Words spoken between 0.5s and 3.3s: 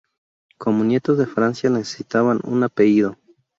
Como nietos de Francia, necesitaban un apellido.